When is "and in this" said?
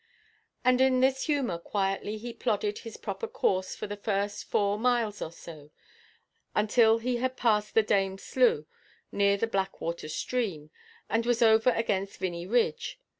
0.65-1.25